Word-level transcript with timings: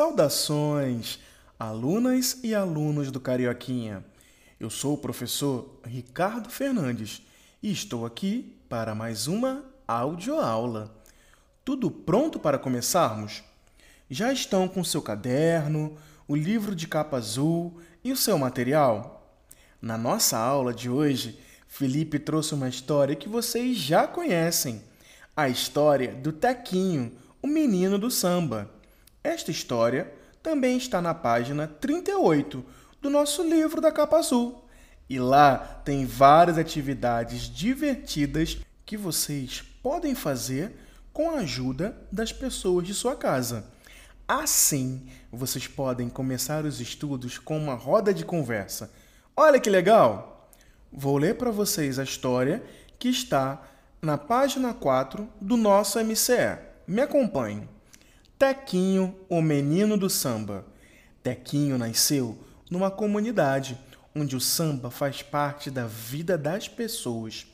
Saudações, 0.00 1.18
alunas 1.58 2.38
e 2.42 2.54
alunos 2.54 3.10
do 3.10 3.20
Carioquinha. 3.20 4.02
Eu 4.58 4.70
sou 4.70 4.94
o 4.94 4.98
professor 4.98 5.78
Ricardo 5.84 6.48
Fernandes 6.48 7.20
e 7.62 7.70
estou 7.70 8.06
aqui 8.06 8.56
para 8.66 8.94
mais 8.94 9.26
uma 9.26 9.62
audioaula. 9.86 10.90
Tudo 11.62 11.90
pronto 11.90 12.38
para 12.38 12.58
começarmos? 12.58 13.44
Já 14.08 14.32
estão 14.32 14.66
com 14.66 14.82
seu 14.82 15.02
caderno, 15.02 15.94
o 16.26 16.34
livro 16.34 16.74
de 16.74 16.88
capa 16.88 17.18
azul 17.18 17.78
e 18.02 18.10
o 18.10 18.16
seu 18.16 18.38
material? 18.38 19.36
Na 19.82 19.98
nossa 19.98 20.38
aula 20.38 20.72
de 20.72 20.88
hoje, 20.88 21.38
Felipe 21.68 22.18
trouxe 22.18 22.54
uma 22.54 22.70
história 22.70 23.14
que 23.14 23.28
vocês 23.28 23.76
já 23.76 24.06
conhecem: 24.06 24.82
a 25.36 25.50
história 25.50 26.14
do 26.14 26.32
Tequinho, 26.32 27.12
o 27.42 27.46
menino 27.46 27.98
do 27.98 28.10
samba. 28.10 28.79
Esta 29.22 29.50
história 29.50 30.12
também 30.42 30.76
está 30.76 31.02
na 31.02 31.14
página 31.14 31.66
38 31.66 32.64
do 33.00 33.10
nosso 33.10 33.42
livro 33.42 33.80
da 33.80 33.92
capa 33.92 34.18
azul. 34.18 34.64
E 35.08 35.18
lá 35.18 35.58
tem 35.84 36.06
várias 36.06 36.56
atividades 36.56 37.42
divertidas 37.42 38.58
que 38.86 38.96
vocês 38.96 39.62
podem 39.82 40.14
fazer 40.14 40.72
com 41.12 41.30
a 41.30 41.40
ajuda 41.40 41.96
das 42.10 42.32
pessoas 42.32 42.86
de 42.86 42.94
sua 42.94 43.16
casa. 43.16 43.66
Assim, 44.26 45.08
vocês 45.32 45.66
podem 45.66 46.08
começar 46.08 46.64
os 46.64 46.80
estudos 46.80 47.38
com 47.38 47.58
uma 47.58 47.74
roda 47.74 48.14
de 48.14 48.24
conversa. 48.24 48.90
Olha 49.36 49.58
que 49.58 49.68
legal! 49.68 50.48
Vou 50.92 51.18
ler 51.18 51.36
para 51.36 51.50
vocês 51.50 51.98
a 51.98 52.04
história 52.04 52.62
que 52.98 53.08
está 53.08 53.62
na 54.00 54.16
página 54.16 54.72
4 54.72 55.28
do 55.40 55.56
nosso 55.56 55.98
MCE. 56.02 56.58
Me 56.86 57.02
acompanhem. 57.02 57.68
Tequinho, 58.40 59.14
o 59.28 59.42
menino 59.42 59.98
do 59.98 60.08
samba. 60.08 60.64
Tequinho 61.22 61.76
nasceu 61.76 62.38
numa 62.70 62.90
comunidade 62.90 63.78
onde 64.16 64.34
o 64.34 64.40
samba 64.40 64.90
faz 64.90 65.20
parte 65.20 65.70
da 65.70 65.86
vida 65.86 66.38
das 66.38 66.66
pessoas. 66.66 67.46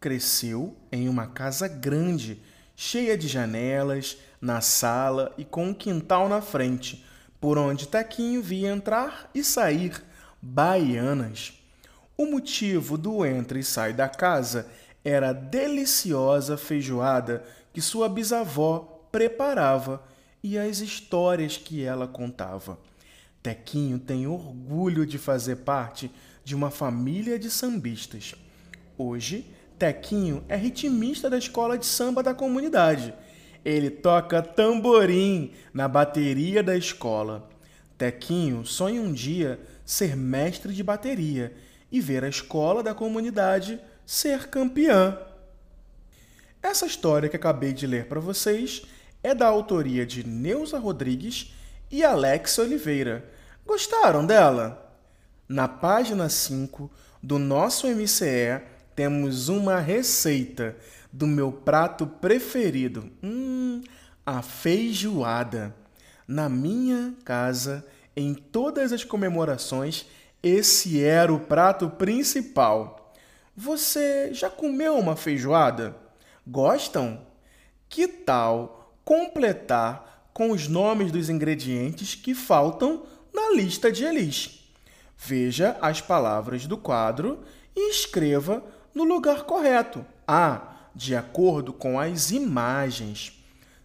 Cresceu 0.00 0.76
em 0.90 1.08
uma 1.08 1.28
casa 1.28 1.68
grande, 1.68 2.42
cheia 2.74 3.16
de 3.16 3.28
janelas, 3.28 4.18
na 4.40 4.60
sala 4.60 5.32
e 5.38 5.44
com 5.44 5.68
um 5.68 5.72
quintal 5.72 6.28
na 6.28 6.40
frente, 6.40 7.06
por 7.40 7.56
onde 7.56 7.86
Tequinho 7.86 8.42
via 8.42 8.72
entrar 8.72 9.30
e 9.32 9.44
sair 9.44 10.02
baianas. 10.42 11.52
O 12.18 12.26
motivo 12.26 12.98
do 12.98 13.24
entra 13.24 13.60
e 13.60 13.62
sai 13.62 13.92
da 13.92 14.08
casa 14.08 14.66
era 15.04 15.28
a 15.28 15.32
deliciosa 15.32 16.56
feijoada 16.56 17.44
que 17.72 17.80
sua 17.80 18.08
bisavó 18.08 19.06
preparava 19.12 20.02
e 20.46 20.56
as 20.56 20.78
histórias 20.78 21.56
que 21.56 21.82
ela 21.82 22.06
contava. 22.06 22.78
Tequinho 23.42 23.98
tem 23.98 24.28
orgulho 24.28 25.04
de 25.04 25.18
fazer 25.18 25.56
parte 25.56 26.08
de 26.44 26.54
uma 26.54 26.70
família 26.70 27.36
de 27.36 27.50
sambistas. 27.50 28.36
Hoje, 28.96 29.44
Tequinho 29.76 30.44
é 30.48 30.54
ritmista 30.54 31.28
da 31.28 31.36
escola 31.36 31.76
de 31.76 31.84
samba 31.84 32.22
da 32.22 32.32
comunidade. 32.32 33.12
Ele 33.64 33.90
toca 33.90 34.40
tamborim 34.40 35.50
na 35.74 35.88
bateria 35.88 36.62
da 36.62 36.76
escola. 36.76 37.50
Tequinho 37.98 38.64
sonha 38.64 39.02
um 39.02 39.12
dia 39.12 39.58
ser 39.84 40.16
mestre 40.16 40.72
de 40.72 40.84
bateria 40.84 41.56
e 41.90 42.00
ver 42.00 42.22
a 42.22 42.28
escola 42.28 42.84
da 42.84 42.94
comunidade 42.94 43.80
ser 44.06 44.46
campeã. 44.46 45.18
Essa 46.62 46.86
história 46.86 47.28
que 47.28 47.34
acabei 47.34 47.72
de 47.72 47.84
ler 47.84 48.06
para 48.06 48.20
vocês 48.20 48.86
é 49.26 49.34
da 49.34 49.48
autoria 49.48 50.06
de 50.06 50.24
Neuza 50.24 50.78
Rodrigues 50.78 51.52
e 51.90 52.04
Alex 52.04 52.58
Oliveira. 52.58 53.28
Gostaram 53.66 54.24
dela? 54.24 54.96
Na 55.48 55.66
página 55.66 56.28
5 56.28 56.88
do 57.20 57.36
nosso 57.36 57.88
MCE 57.88 58.62
temos 58.94 59.48
uma 59.48 59.80
receita 59.80 60.76
do 61.12 61.26
meu 61.26 61.50
prato 61.50 62.06
preferido. 62.06 63.10
Hum, 63.20 63.82
a 64.24 64.42
feijoada. 64.42 65.74
Na 66.28 66.48
minha 66.48 67.12
casa, 67.24 67.84
em 68.14 68.32
todas 68.32 68.92
as 68.92 69.02
comemorações, 69.02 70.06
esse 70.40 71.02
era 71.02 71.34
o 71.34 71.40
prato 71.40 71.90
principal. 71.90 73.12
Você 73.56 74.32
já 74.32 74.48
comeu 74.48 74.96
uma 74.96 75.16
feijoada? 75.16 75.96
Gostam? 76.46 77.26
Que 77.88 78.06
tal 78.06 78.85
completar 79.06 80.28
com 80.34 80.50
os 80.50 80.66
nomes 80.66 81.12
dos 81.12 81.30
ingredientes 81.30 82.16
que 82.16 82.34
faltam 82.34 83.06
na 83.32 83.52
lista 83.52 83.90
de 83.90 84.04
Elis. 84.04 84.68
Veja 85.16 85.78
as 85.80 86.00
palavras 86.00 86.66
do 86.66 86.76
quadro 86.76 87.44
e 87.74 87.88
escreva 87.88 88.64
no 88.92 89.04
lugar 89.04 89.44
correto. 89.44 90.04
Ah, 90.26 90.88
de 90.92 91.14
acordo 91.14 91.72
com 91.72 92.00
as 92.00 92.32
imagens. 92.32 93.32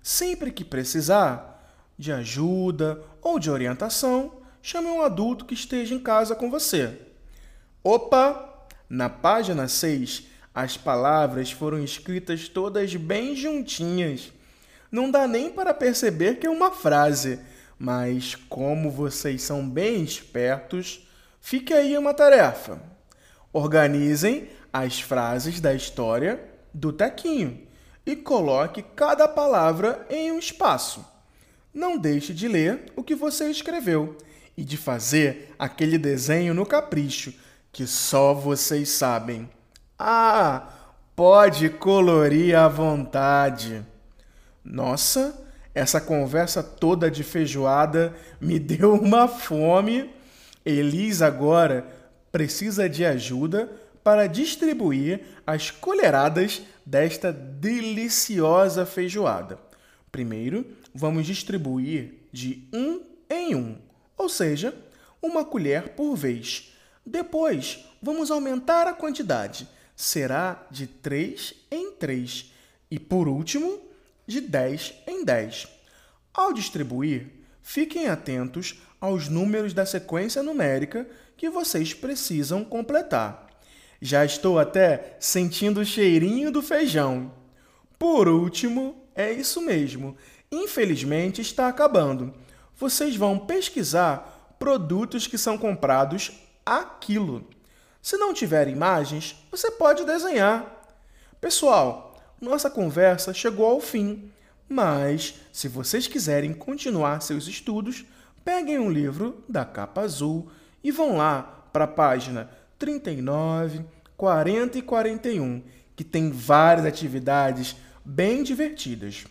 Sempre 0.01 0.51
que 0.51 0.65
precisar 0.65 1.71
de 1.99 2.11
ajuda 2.11 3.03
ou 3.21 3.37
de 3.37 3.51
orientação, 3.51 4.39
chame 4.59 4.87
um 4.87 5.03
adulto 5.03 5.45
que 5.45 5.53
esteja 5.53 5.93
em 5.93 5.99
casa 5.99 6.35
com 6.35 6.49
você. 6.49 6.97
Opa! 7.83 8.65
Na 8.89 9.07
página 9.07 9.67
6, 9.67 10.23
as 10.53 10.77
palavras 10.77 11.51
foram 11.51 11.83
escritas 11.83 12.49
todas 12.49 12.95
bem 12.95 13.35
juntinhas 13.35 14.33
não 14.91 15.09
dá 15.09 15.27
nem 15.27 15.49
para 15.49 15.73
perceber 15.73 16.35
que 16.35 16.45
é 16.45 16.49
uma 16.49 16.71
frase, 16.71 17.39
mas 17.79 18.35
como 18.35 18.91
vocês 18.91 19.41
são 19.41 19.67
bem 19.67 20.03
espertos, 20.03 21.07
fique 21.39 21.73
aí 21.73 21.97
uma 21.97 22.13
tarefa. 22.13 22.81
Organizem 23.53 24.49
as 24.71 24.99
frases 24.99 25.59
da 25.59 25.73
história 25.73 26.43
do 26.73 26.91
Tequinho 26.91 27.65
e 28.05 28.15
coloque 28.15 28.81
cada 28.81 29.27
palavra 29.27 30.05
em 30.09 30.31
um 30.31 30.39
espaço. 30.39 31.05
Não 31.73 31.97
deixe 31.97 32.33
de 32.33 32.47
ler 32.47 32.91
o 32.95 33.03
que 33.03 33.15
você 33.15 33.49
escreveu 33.49 34.17
e 34.57 34.63
de 34.63 34.75
fazer 34.75 35.53
aquele 35.57 35.97
desenho 35.97 36.53
no 36.53 36.65
capricho 36.65 37.33
que 37.71 37.87
só 37.87 38.33
vocês 38.33 38.89
sabem. 38.89 39.49
Ah, 39.97 40.67
pode 41.15 41.69
colorir 41.69 42.57
à 42.57 42.67
vontade. 42.67 43.85
Nossa, 44.63 45.47
essa 45.73 46.01
conversa 46.01 46.61
toda 46.61 47.09
de 47.09 47.23
feijoada 47.23 48.15
me 48.39 48.57
deu 48.59 48.93
uma 48.93 49.27
fome. 49.27 50.09
Elis 50.65 51.21
agora 51.21 51.87
precisa 52.31 52.87
de 52.87 53.05
ajuda 53.05 53.69
para 54.03 54.27
distribuir 54.27 55.21
as 55.45 55.69
colheradas 55.69 56.61
desta 56.85 57.31
deliciosa 57.31 58.85
feijoada. 58.85 59.59
Primeiro, 60.11 60.65
vamos 60.93 61.25
distribuir 61.25 62.13
de 62.31 62.67
um 62.73 63.01
em 63.29 63.55
um, 63.55 63.77
ou 64.17 64.27
seja, 64.27 64.73
uma 65.21 65.45
colher 65.45 65.89
por 65.89 66.15
vez. 66.15 66.73
Depois, 67.05 67.85
vamos 68.01 68.29
aumentar 68.29 68.87
a 68.87 68.93
quantidade. 68.93 69.67
Será 69.95 70.65
de 70.69 70.87
três 70.87 71.53
em 71.69 71.91
três. 71.91 72.51
E 72.89 72.99
por 72.99 73.27
último, 73.27 73.79
de 74.25 74.41
10 74.41 74.93
em 75.07 75.23
10. 75.23 75.67
Ao 76.33 76.53
distribuir, 76.53 77.27
fiquem 77.61 78.07
atentos 78.07 78.81
aos 78.99 79.27
números 79.27 79.73
da 79.73 79.85
sequência 79.85 80.43
numérica 80.43 81.07
que 81.35 81.49
vocês 81.49 81.93
precisam 81.93 82.63
completar. 82.63 83.47
Já 84.01 84.23
estou 84.23 84.59
até 84.59 85.15
sentindo 85.19 85.81
o 85.81 85.85
cheirinho 85.85 86.51
do 86.51 86.61
feijão. 86.61 87.31
Por 87.99 88.27
último, 88.27 88.95
é 89.15 89.31
isso 89.31 89.61
mesmo. 89.61 90.15
Infelizmente 90.51 91.41
está 91.41 91.67
acabando. 91.67 92.33
Vocês 92.75 93.15
vão 93.15 93.37
pesquisar 93.37 94.55
produtos 94.57 95.27
que 95.27 95.37
são 95.37 95.57
comprados 95.57 96.31
a 96.65 96.83
quilo. 96.83 97.47
Se 98.01 98.17
não 98.17 98.33
tiver 98.33 98.67
imagens, 98.67 99.35
você 99.51 99.69
pode 99.71 100.03
desenhar. 100.03 100.81
Pessoal, 101.39 102.10
nossa 102.41 102.69
conversa 102.69 103.33
chegou 103.33 103.67
ao 103.67 103.79
fim, 103.79 104.31
mas 104.67 105.35
se 105.53 105.67
vocês 105.67 106.07
quiserem 106.07 106.53
continuar 106.53 107.21
seus 107.21 107.47
estudos, 107.47 108.03
peguem 108.43 108.79
um 108.79 108.89
livro 108.89 109.43
da 109.47 109.63
capa 109.63 110.01
azul 110.01 110.49
e 110.83 110.91
vão 110.91 111.17
lá 111.17 111.43
para 111.71 111.83
a 111.83 111.87
página 111.87 112.49
39, 112.79 113.85
40 114.17 114.79
e 114.79 114.81
41, 114.81 115.61
que 115.95 116.03
tem 116.03 116.31
várias 116.31 116.85
atividades 116.85 117.75
bem 118.03 118.41
divertidas. 118.41 119.25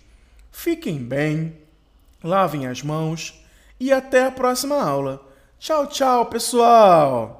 Fiquem 0.53 0.99
bem, 1.03 1.57
lavem 2.23 2.67
as 2.67 2.83
mãos 2.83 3.45
e 3.79 3.93
até 3.93 4.27
a 4.27 4.31
próxima 4.31 4.81
aula. 4.81 5.27
Tchau, 5.59 5.87
tchau, 5.89 6.27
pessoal! 6.27 7.40